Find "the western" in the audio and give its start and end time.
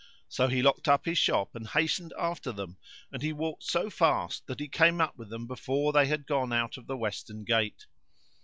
6.87-7.43